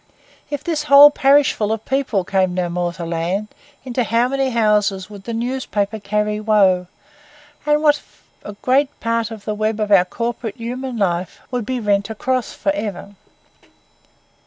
If 0.49 0.63
this 0.63 0.85
whole 0.85 1.11
parishful 1.11 1.71
of 1.71 1.85
people 1.85 2.23
came 2.23 2.55
no 2.55 2.69
more 2.69 2.91
to 2.93 3.05
land, 3.05 3.49
into 3.83 4.03
how 4.03 4.27
many 4.29 4.49
houses 4.49 5.11
would 5.11 5.25
the 5.25 5.31
newspaper 5.35 5.99
carry 5.99 6.39
woe, 6.39 6.87
and 7.67 7.83
what 7.83 8.01
a 8.43 8.53
great 8.63 8.99
part 8.99 9.29
of 9.29 9.45
the 9.45 9.53
web 9.53 9.79
of 9.79 9.91
our 9.91 10.05
corporate 10.05 10.55
human 10.55 10.97
life 10.97 11.39
would 11.51 11.67
be 11.67 11.79
rent 11.79 12.09
across 12.09 12.51
for 12.51 12.71
ever! 12.73 13.13